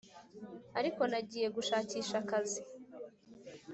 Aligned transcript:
ariko 0.79 1.01
nagiye 1.11 1.47
gushakisha 1.55 2.15
akazi, 2.23 2.61